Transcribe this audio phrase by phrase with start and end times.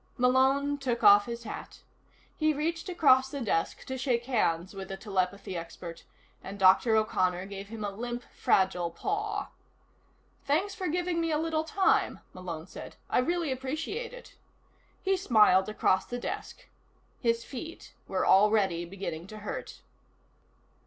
[0.17, 1.81] Malone took off his hat.
[2.35, 6.05] He reached across the desk to shake hands with the telepathy expert,
[6.43, 6.95] and Dr.
[6.95, 9.49] O'Connor gave him a limp fragile paw.
[10.43, 12.95] "Thanks for giving me a little time," Malone said.
[13.11, 14.33] "I really appreciate it."
[15.03, 16.67] He smiled across the desk.
[17.19, 19.81] His feet were already beginning to hurt.